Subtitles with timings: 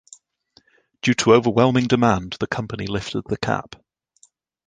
[1.03, 3.75] Due to overwhelming demand, the company lifted the cap.